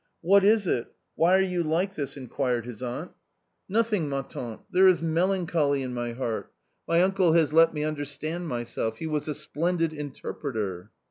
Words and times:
"What 0.31 0.43
is 0.43 0.65
it? 0.65 0.87
why 1.13 1.37
are 1.37 1.43
you 1.43 1.61
like 1.61 1.93
this?" 1.93 2.17
inquired 2.17 2.65
his 2.65 2.81
aunt." 2.81 3.11
Nothing, 3.79 4.09
ma 4.09 4.23
tante; 4.23 4.63
there 4.71 4.87
is 4.87 4.99
melancholy 4.99 5.83
in 5.83 5.93
my 5.93 6.13
heart. 6.13 6.51
My 6.87 7.03
uncle 7.03 7.33
has 7.33 7.53
let 7.53 7.71
me 7.71 7.83
understand 7.83 8.47
myself; 8.47 8.97
he 8.97 9.05
was 9.05 9.27
a 9.27 9.35
splendid 9.35 9.93
interpreter 9.93 10.89